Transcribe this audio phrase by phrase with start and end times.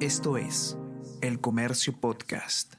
[0.00, 0.76] Esto es
[1.22, 2.74] El Comercio Podcast.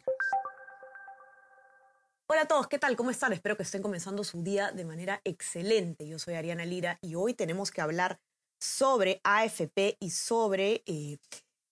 [2.29, 2.95] Hola a todos, ¿qué tal?
[2.95, 3.33] ¿Cómo están?
[3.33, 6.07] Espero que estén comenzando su día de manera excelente.
[6.07, 8.19] Yo soy Ariana Lira y hoy tenemos que hablar
[8.61, 11.17] sobre AFP y sobre eh,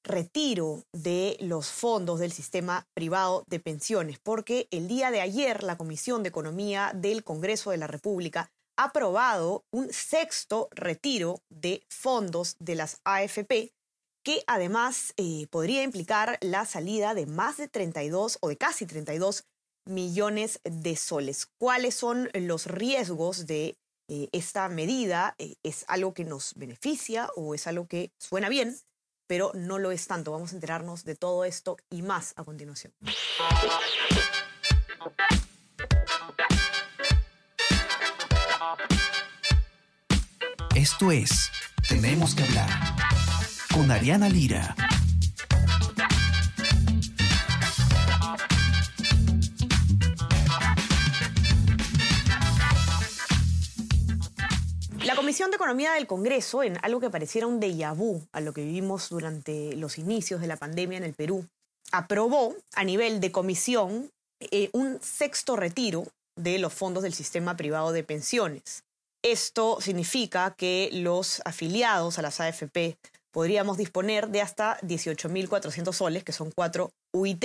[0.04, 5.78] retiro de los fondos del sistema privado de pensiones, porque el día de ayer la
[5.78, 12.56] Comisión de Economía del Congreso de la República ha aprobado un sexto retiro de fondos
[12.58, 13.75] de las AFP
[14.26, 19.46] que además eh, podría implicar la salida de más de 32 o de casi 32
[19.86, 21.46] millones de soles.
[21.60, 23.78] ¿Cuáles son los riesgos de
[24.10, 25.36] eh, esta medida?
[25.38, 28.76] Eh, ¿Es algo que nos beneficia o es algo que suena bien,
[29.28, 30.32] pero no lo es tanto?
[30.32, 32.94] Vamos a enterarnos de todo esto y más a continuación.
[40.76, 41.52] Esto es
[41.88, 43.15] Tenemos que hablar
[43.76, 44.74] con Ariana Lira.
[55.04, 58.54] La Comisión de Economía del Congreso, en algo que pareciera un déjà vu a lo
[58.54, 61.46] que vivimos durante los inicios de la pandemia en el Perú,
[61.92, 67.92] aprobó a nivel de comisión eh, un sexto retiro de los fondos del sistema privado
[67.92, 68.84] de pensiones.
[69.22, 72.96] Esto significa que los afiliados a las AFP
[73.36, 77.44] podríamos disponer de hasta 18.400 soles, que son 4 UIT.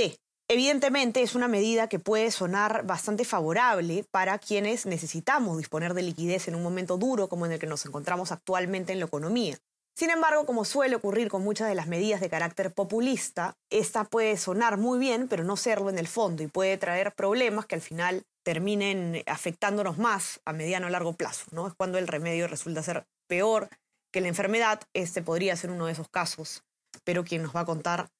[0.49, 6.47] Evidentemente es una medida que puede sonar bastante favorable para quienes necesitamos disponer de liquidez
[6.47, 9.59] en un momento duro como en el que nos encontramos actualmente en la economía.
[9.99, 14.37] Sin embargo, como suele ocurrir con muchas de las medidas de carácter populista, esta puede
[14.37, 17.81] sonar muy bien, pero no serlo en el fondo y puede traer problemas que al
[17.81, 21.47] final terminen afectándonos más a mediano o largo plazo.
[21.51, 21.67] ¿no?
[21.67, 23.69] Es cuando el remedio resulta ser peor
[24.13, 26.65] que la enfermedad, este podría ser uno de esos casos,
[27.05, 28.11] pero quien nos va a contar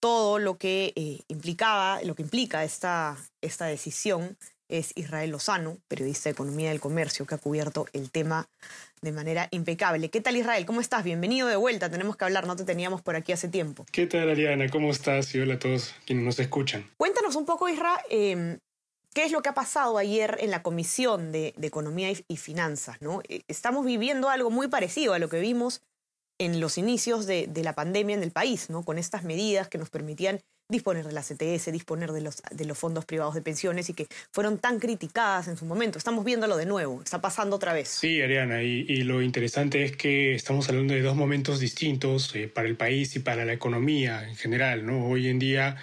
[0.00, 4.36] todo lo que eh, implicaba, lo que implica esta, esta decisión
[4.68, 8.48] es Israel Lozano, periodista de Economía del Comercio, que ha cubierto el tema
[9.00, 10.10] de manera impecable.
[10.10, 10.66] ¿Qué tal Israel?
[10.66, 11.04] ¿Cómo estás?
[11.04, 11.90] Bienvenido de vuelta.
[11.90, 13.86] Tenemos que hablar, no te teníamos por aquí hace tiempo.
[13.90, 14.68] ¿Qué tal Ariana?
[14.68, 15.34] ¿Cómo estás?
[15.34, 16.86] Y hola a todos quienes nos escuchan.
[16.98, 18.58] Cuéntanos un poco, Israel, em,
[19.14, 22.98] ¿Qué es lo que ha pasado ayer en la Comisión de, Economía y, Finanzas?
[23.28, 25.82] Eh, estamos viviendo algo muy parecido a lo que vimos
[26.38, 28.84] en los inicios de, la pandemia en el país, ¿no?
[28.84, 32.76] con estas medidas que nos permitían disponer de la CTS, disponer de los, de los
[32.76, 35.96] fondos privados de pensiones y que fueron tan criticadas en su momento.
[35.96, 37.88] Estamos viéndolo de nuevo, está pasando otra vez.
[37.88, 42.68] Sí, Ariana, y, lo interesante es que estamos hablando de dos momentos distintos eh, para
[42.68, 44.84] el país y para la economía en general.
[44.84, 45.06] ¿no?
[45.06, 45.76] Hoy en día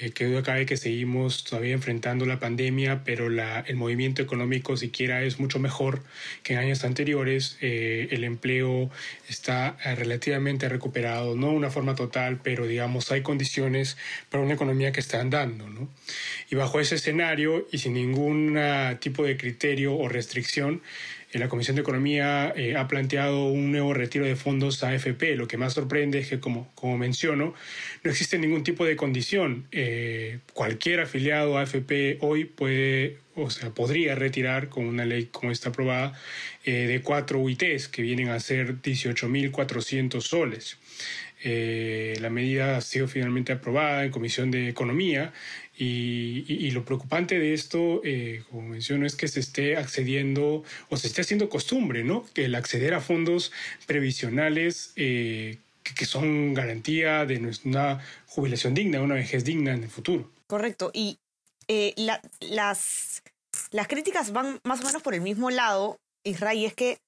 [0.00, 4.76] eh, que duda cabe que seguimos todavía enfrentando la pandemia, pero la, el movimiento económico
[4.76, 6.02] siquiera es mucho mejor
[6.42, 7.56] que en años anteriores.
[7.60, 8.90] Eh, el empleo
[9.28, 13.96] está eh, relativamente recuperado, no de una forma total, pero digamos hay condiciones
[14.28, 15.68] para una economía que está andando.
[15.68, 15.88] ¿no?
[16.50, 18.58] Y bajo ese escenario y sin ningún
[19.00, 20.82] tipo de criterio o restricción,
[21.32, 25.36] la Comisión de Economía eh, ha planteado un nuevo retiro de fondos AFP.
[25.36, 27.54] Lo que más sorprende es que, como, como menciono,
[28.02, 29.66] no existe ningún tipo de condición.
[29.72, 35.50] Eh, cualquier afiliado a AFP hoy puede, o sea, podría retirar con una ley como
[35.50, 36.18] esta aprobada
[36.64, 40.78] eh, de cuatro UITs, que vienen a ser 18.400 soles.
[41.44, 45.32] La medida ha sido finalmente aprobada en Comisión de Economía
[45.78, 51.06] y, lo preocupante de esto, eh, como menciono, es que se esté accediendo o se
[51.06, 52.24] esté haciendo costumbre, ¿no?
[52.32, 53.52] Que el acceder a fondos
[53.86, 60.30] previsionales eh, que, son garantía de una jubilación digna, una vejez digna en el futuro.
[60.46, 60.90] Correcto.
[60.94, 61.18] Y
[61.68, 61.94] eh,
[62.40, 63.22] las,
[63.70, 66.98] las críticas van más o menos por el mismo lado, Israel, y es que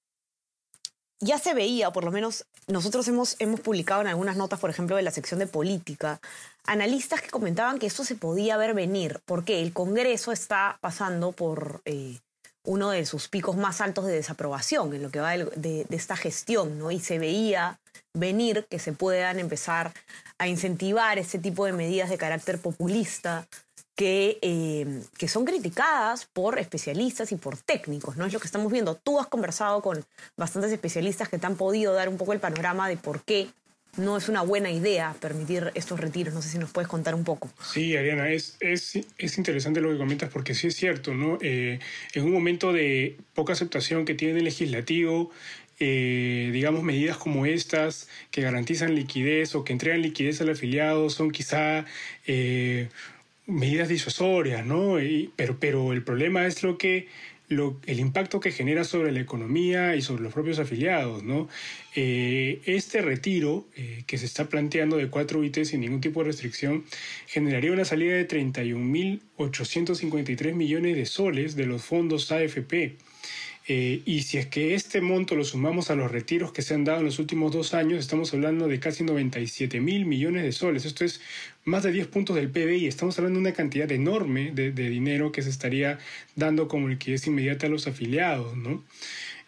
[1.21, 4.97] ya se veía, por lo menos nosotros hemos, hemos publicado en algunas notas, por ejemplo,
[4.97, 6.21] de la sección de política,
[6.65, 11.81] analistas que comentaban que esto se podía ver venir, porque el Congreso está pasando por
[11.85, 12.19] eh,
[12.65, 15.47] uno de sus picos más altos de desaprobación en lo que va de,
[15.85, 16.91] de, esta gestión, ¿no?
[16.91, 17.81] Y se veía
[18.15, 19.93] venir que se puedan empezar
[20.39, 23.47] a incentivar este tipo de medidas de carácter populista
[23.99, 28.27] que, eh, que son criticadas por especialistas y por técnicos, ¿no?
[28.27, 28.95] Es lo que estamos viendo.
[28.95, 30.05] Tú has conversado con
[30.37, 33.49] bastantes especialistas que te han podido dar un poco el panorama de por qué
[33.97, 36.33] no es una buena idea permitir estos retiros.
[36.33, 37.51] No sé si nos puedes contar un poco.
[37.61, 41.37] Sí, Ariana, es, es, es interesante lo que comentas porque sí es cierto, ¿no?
[41.41, 41.81] Eh,
[42.15, 45.33] en un momento de poca aceptación que tiene el legislativo,
[45.81, 51.33] eh, digamos, medidas como estas que garantizan liquidez o que entregan liquidez al afiliado son
[51.33, 51.85] quizá
[53.49, 54.99] medidas disuasorias, ¿no?
[55.35, 57.09] pero, pero el problema es lo que
[57.51, 61.23] el impacto que genera sobre la economía y sobre los propios afiliados.
[61.23, 61.49] ¿no?
[61.97, 66.27] Eh, este retiro eh, que se está planteando de 4 UIT sin ningún tipo de
[66.27, 66.85] restricción
[67.27, 72.99] generaría una salida de 31.853 millones de soles de los fondos AFP.
[73.71, 76.85] Eh, y si es que este monto lo sumamos a los retiros que se han
[76.85, 80.87] dado en los últimos dos años, estamos hablando de casi 97 mil millones de soles.
[80.87, 81.21] Esto es
[81.67, 82.87] más de 10 puntos del PBI.
[82.87, 85.99] Estamos hablando de una cantidad enorme de, dinero que se estaría
[86.35, 88.83] dando como liquidez inmediata a los afiliados, ¿no?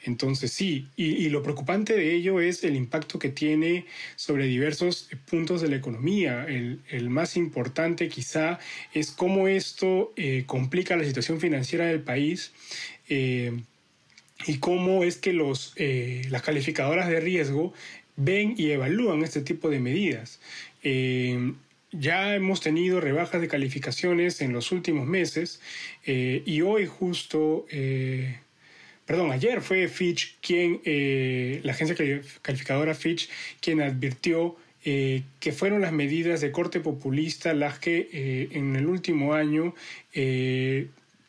[0.02, 5.62] Entonces sí, y, lo preocupante de ello es el impacto que tiene sobre diversos puntos
[5.62, 6.44] de la economía.
[6.46, 8.58] El, más importante quizá
[8.92, 12.52] es cómo esto eh, complica la situación financiera del país.
[13.08, 13.52] Eh,
[14.46, 17.72] y cómo es que los, eh, las calificadoras de riesgo
[18.16, 20.40] ven y evalúan este tipo de medidas.
[20.82, 21.52] Eh,
[21.92, 25.60] ya hemos tenido rebajas de calificaciones en los últimos meses
[26.06, 27.66] eh, y hoy justo,
[29.06, 30.80] perdón, ayer fue Fitch quien,
[31.64, 31.96] la agencia
[32.42, 33.28] calificadora Fitch,
[33.60, 39.74] quien advirtió que fueron las medidas de corte populista las que en el último año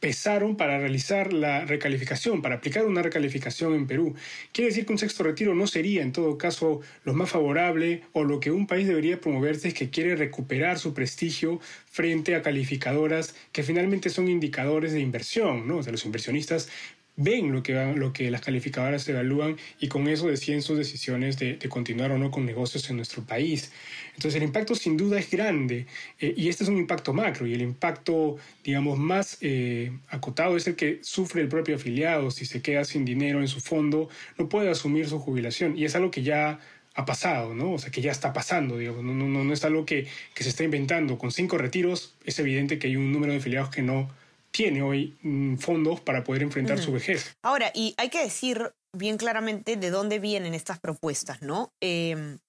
[0.01, 4.15] pesaron para realizar la recalificación, para aplicar una recalificación en Perú.
[4.51, 8.23] Quiere decir que un sexto retiro no sería en todo caso lo más favorable o
[8.23, 13.35] lo que un país debería promoverse es que quiere recuperar su prestigio frente a calificadoras
[13.51, 15.77] que finalmente son indicadores de inversión, ¿no?
[15.77, 16.67] O sea, los inversionistas
[17.15, 21.57] ven lo que, lo que las calificadoras evalúan y con eso deciden sus decisiones de,
[21.69, 23.71] continuar o no con negocios en nuestro país.
[24.15, 25.87] Entonces el impacto sin duda es grande
[26.19, 30.67] eh, y este es un impacto macro y el impacto, digamos, más eh, acotado es
[30.67, 34.49] el que sufre el propio afiliado si se queda sin dinero en su fondo, no
[34.49, 36.59] puede asumir su jubilación y es algo que ya
[36.93, 37.73] ha pasado, ¿no?
[37.73, 40.49] O sea, que ya está pasando, digamos, no, no, no es algo que, que se
[40.49, 41.17] está inventando.
[41.17, 44.09] Con cinco retiros es evidente que hay un número de afiliados que no
[44.51, 47.35] tiene hoy mm, fondos para poder enfrentar su vejez.
[47.41, 51.71] Ahora, y hay que decir bien claramente de dónde vienen estas propuestas, ¿no?
[51.81, 52.39] Em,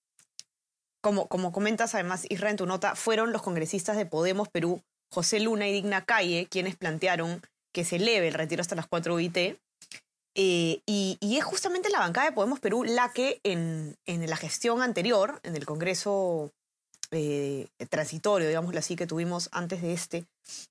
[1.01, 4.83] como, como comentas además, Isra, en tu nota, fueron los congresistas de Podemos Perú,
[5.13, 9.15] José Luna y Digna Calle, quienes plantearon que se eleve el retiro hasta las 4
[9.15, 9.37] UIT.
[10.35, 14.37] Eh, y, y, es justamente la bancada de Podemos Perú la que en, en la
[14.37, 16.53] gestión anterior, en el Congreso
[17.13, 20.25] eh, transitorio, digámoslo así, que tuvimos antes de este,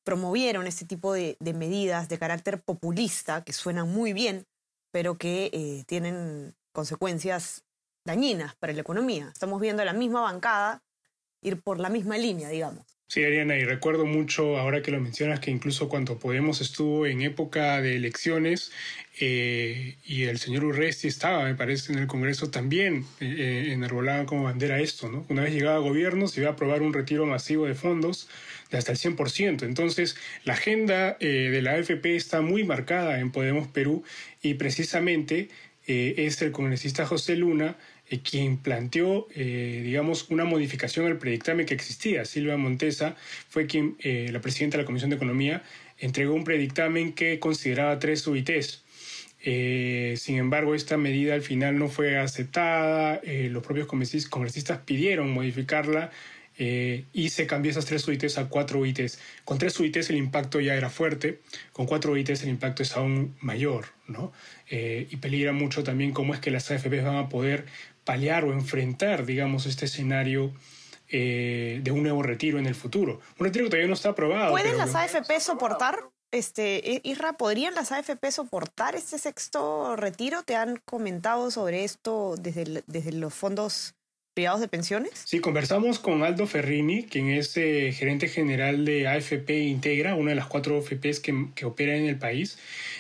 [0.04, 4.48] promovieron este tipo de, medidas de carácter populista que suenan muy bien,
[4.92, 7.64] pero que eh, tienen consecuencias
[8.06, 9.30] dañinas para la economía.
[9.32, 10.84] Estamos viendo a la misma bancada
[11.42, 12.86] ir por la misma línea, digamos.
[13.12, 17.22] Sí, Ariana, y recuerdo mucho, ahora que lo mencionas, que incluso cuando Podemos estuvo en
[17.22, 18.72] época de elecciones
[19.20, 24.44] eh, y el señor Urresti estaba, me parece, en el Congreso también eh, eh como
[24.44, 25.26] bandera esto, ¿no?
[25.28, 28.30] Una vez llegaba a gobierno se iba a aprobar un retiro masivo de fondos
[28.70, 29.64] de hasta el 100%.
[29.64, 30.16] Entonces,
[30.46, 34.06] la agenda eh, de la AFP está muy marcada en Podemos Perú
[34.42, 35.50] y precisamente
[35.86, 37.76] es el congresista José Luna
[38.12, 42.26] eh, quien planteó, eh, digamos, una modificación al predictamen que existía.
[42.26, 43.16] Silvia Montesa
[43.48, 45.64] fue quien, eh, la presidenta de la Comisión de Economía,
[45.98, 48.84] entregó un predictamen que consideraba tres UITs.
[49.42, 53.22] sin embargo, esta medida al final no fue aceptada.
[53.24, 56.12] los propios congresistas pidieron modificarla
[56.58, 59.20] y se cambió esas tres UITs a cuatro UITs.
[59.46, 61.40] Con tres UITs el impacto ya era fuerte,
[61.72, 64.32] con cuatro UITs el impacto es aún mayor, ¿no?
[64.70, 67.66] y peligra mucho también cómo es que las AFPs van a poder
[68.04, 70.54] paliar o enfrentar, digamos, este escenario
[71.10, 73.20] eh, de un nuevo retiro en el futuro.
[73.38, 74.52] Un retiro que todavía no está aprobado.
[74.52, 80.44] ¿Pueden las AFP soportar, este, Isra, podrían las AFP soportar este sexto retiro?
[80.44, 83.96] ¿Te han comentado sobre esto desde, desde los fondos
[84.34, 85.12] privados de pensiones?
[85.26, 90.36] Sí, conversamos con Aldo Ferrini, quien es eh, gerente general de AFP Integra, una de
[90.36, 92.58] las cuatro AFPs que, que operan en el país.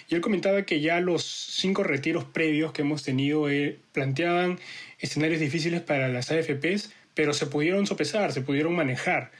[0.09, 4.59] Y él comentaba que ya los cinco retiros previos que hemos tenido eh, planteaban
[4.99, 9.31] escenarios difíciles para las AFPs, pero se pudieron sopesar, se pudieron manejar.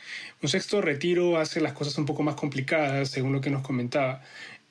[0.42, 4.22] Un sexto retiro hace las cosas un poco más complicadas, según lo que nos comentaba.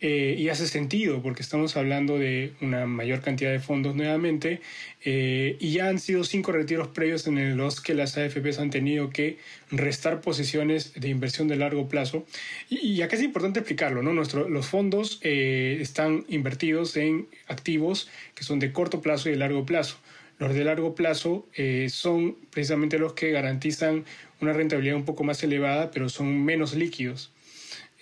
[0.03, 4.63] Eh, y hace sentido porque estamos hablando de una mayor cantidad de fondos nuevamente
[5.05, 9.11] eh, y ya han sido cinco retiros previos en los que las AFPs han tenido
[9.11, 9.37] que
[9.71, 12.25] restar posiciones de inversión de largo plazo
[12.71, 14.15] y, acá es importante explicarlo, ¿no?
[14.15, 19.39] Nuestro, los fondos eh, están invertidos en activos que son de corto plazo y de
[19.39, 19.99] largo plazo.
[20.39, 24.07] Los de largo plazo eh, son precisamente los que garantizan
[24.41, 27.31] una rentabilidad un poco más elevada, pero son menos líquidos.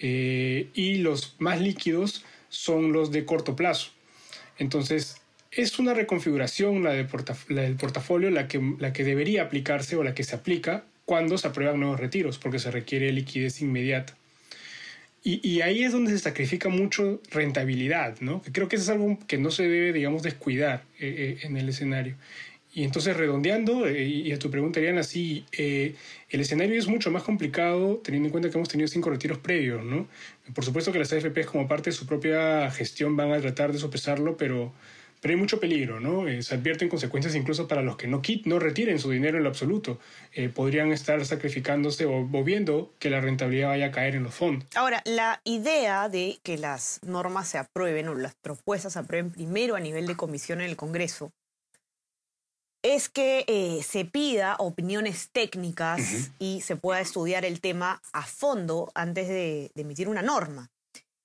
[0.01, 3.91] Eh, y los más líquidos son los de corto plazo.
[4.59, 10.15] Entonces, es una reconfiguración la, del portafolio la que, la que debería aplicarse o la
[10.15, 14.15] que se aplica cuando se aprueban nuevos retiros, porque se requiere liquidez inmediata.
[15.25, 18.41] Y, ahí es donde se sacrifica mucho rentabilidad, ¿no?
[18.53, 21.69] Creo que eso es algo que no se debe, digamos, descuidar eh, eh, en el
[21.69, 22.17] escenario.
[22.73, 27.23] Y entonces, redondeando, eh, y a tu pregunta, Ariana, sí, el escenario es mucho más
[27.23, 30.07] complicado teniendo en cuenta que hemos tenido cinco retiros previos, ¿no?
[30.55, 33.79] Por supuesto que las AFPs, como parte de su propia gestión, van a tratar de
[33.79, 34.73] sopesarlo, pero
[35.21, 36.29] pero hay mucho peligro, ¿no?
[36.29, 39.49] Eh, se advierten consecuencias incluso para los que no, no retiren su dinero en lo
[39.49, 39.99] absoluto.
[40.33, 44.69] Eh, podrían estar sacrificándose o, viendo que la rentabilidad vaya a caer en los fondos.
[44.77, 49.75] Ahora, la idea de que las normas se aprueben o las propuestas se aprueben primero
[49.75, 51.33] a nivel de comisión en el Congreso
[52.83, 58.91] es que eh, se pida opiniones técnicas y se pueda estudiar el tema a fondo
[58.95, 60.71] antes de, emitir una norma.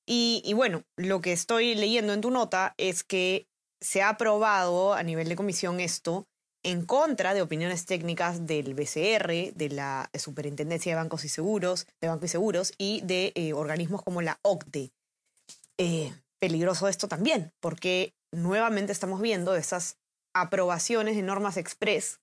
[0.06, 3.48] y, bueno, lo que estoy leyendo en tu nota es que
[3.80, 6.26] se ha aprobado a nivel de comisión esto
[6.64, 12.08] en contra de opiniones técnicas del BCR, de la Superintendencia de Bancos y Seguros, de
[12.08, 14.92] Bancos y Seguros y de eh, organismos como la OCDE.
[15.78, 19.98] Eh, peligroso esto también, porque nuevamente estamos viendo esas
[20.34, 22.20] aprobaciones de normas express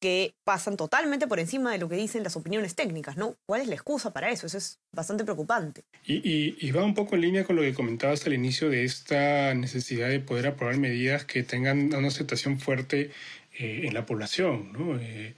[0.00, 3.36] que pasan totalmente por encima de lo que dicen las opiniones técnicas, ¿no?
[3.46, 4.46] ¿Cuál es la excusa para eso?
[4.46, 5.82] Eso es bastante preocupante.
[6.06, 10.08] Y, va un poco en línea con lo que comentabas al inicio de esta necesidad
[10.08, 13.10] de poder aprobar medidas que tengan una aceptación fuerte
[13.58, 14.98] eh, en la población, ¿no?
[14.98, 15.34] Eh,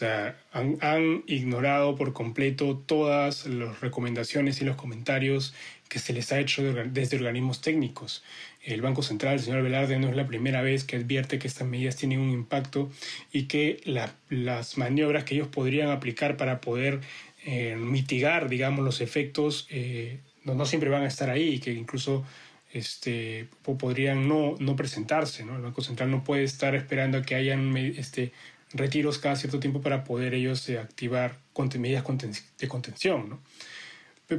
[0.00, 5.54] sea, han, ignorado por completo todas las recomendaciones y los comentarios
[5.88, 8.22] que se les ha hecho desde organismos técnicos.
[8.62, 11.66] El Banco Central, el señor Velarde, no es la primera vez que advierte que estas
[11.66, 12.90] medidas tienen un impacto
[13.32, 17.00] y que las maniobras que ellos podrían aplicar para poder
[17.44, 22.24] eh, mitigar, digamos, los efectos eh, no, siempre van a estar ahí y que incluso
[22.72, 25.44] este, podrían no, no presentarse.
[25.44, 25.56] ¿no?
[25.56, 28.32] El Banco Central no puede estar esperando a que hayan este,
[28.72, 31.38] retiros cada cierto tiempo para poder ellos eh, activar
[31.78, 32.04] medidas
[32.58, 33.28] de contención.
[33.28, 33.40] ¿no?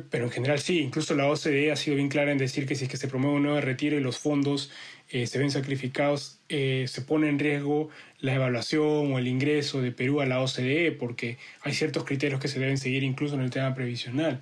[0.09, 2.85] pero en general sí, incluso la OCDE ha sido bien clara en decir que si
[2.85, 4.71] es que se promueve un nuevo retiro y los fondos
[5.09, 9.91] eh, se ven sacrificados, eh, se pone en riesgo la evaluación o el ingreso de
[9.91, 13.49] Perú a la OCDE, porque hay ciertos criterios que se deben seguir incluso en el
[13.49, 14.39] tema previsional.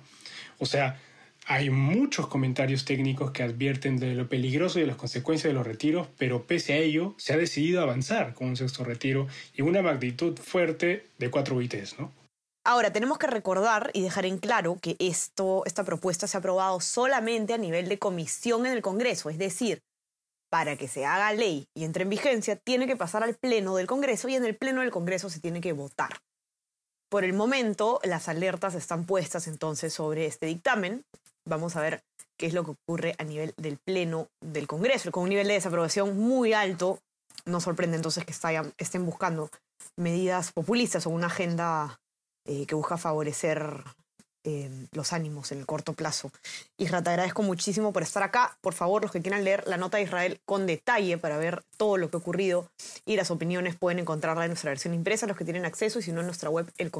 [0.58, 1.00] O sea,
[1.50, 5.66] hay muchos comentarios técnicos que advierten de lo peligroso y de las consecuencias de los
[5.66, 9.82] retiros, pero pese a ello se ha decidido avanzar con un sexto retiro y una
[9.82, 12.12] magnitud fuerte de cuatro BTs, ¿no?
[12.64, 16.78] Ahora, tenemos que recordar y dejar en claro que esto, esta propuesta se ha aprobado
[16.80, 19.80] solamente a nivel de comisión en el Congreso, es decir,
[20.52, 23.88] para que se haga ley y entre en vigencia, tiene que pasar al Pleno del
[23.88, 26.20] Congreso y en el Pleno del Congreso se tiene que votar.
[27.08, 31.04] Por el momento, las alertas están puestas entonces sobre este dictamen.
[31.46, 32.02] Vamos a ver
[32.36, 35.10] qué es lo que ocurre a nivel del Pleno del Congreso.
[35.10, 37.00] Con un nivel de desaprobación muy alto,
[37.44, 38.34] no sorprende entonces que
[38.78, 39.50] estén buscando
[39.96, 42.00] medidas populistas o una agenda
[42.46, 43.84] eh, que busca favorecer
[44.42, 46.30] eh, los ánimos en el corto plazo.
[46.78, 48.56] Isra, te agradezco muchísimo por estar acá.
[48.62, 51.98] Por favor, los que quieran leer la nota de Israel con detalle para ver todo
[51.98, 52.70] lo que ha ocurrido
[53.04, 56.12] y las opiniones pueden encontrarla en nuestra versión impresa, los que tienen acceso, y si
[56.12, 56.90] no en nuestra web, El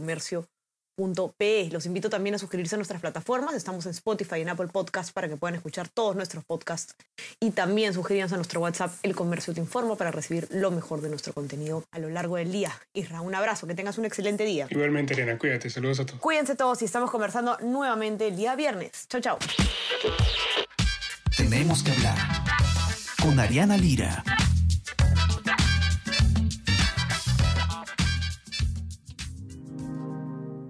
[1.70, 3.54] Los invito también a suscribirse a nuestras plataformas.
[3.54, 6.94] Estamos en Spotify y en Apple Podcasts para que puedan escuchar todos nuestros podcasts.
[7.40, 11.08] Y también suscríbanse a nuestro WhatsApp El Comercio Te Informa para recibir lo mejor de
[11.08, 12.72] nuestro contenido a lo largo del día.
[12.92, 14.66] Isra, un abrazo, que tengas un excelente día.
[14.68, 15.70] Igualmente, Elena, cuídate.
[15.70, 16.20] Saludos a todos.
[16.20, 19.06] Cuídense todos y estamos conversando nuevamente el día viernes.
[19.08, 19.38] Chao, chao.
[21.34, 22.18] Tenemos que hablar
[23.22, 24.22] con Ariana Lira.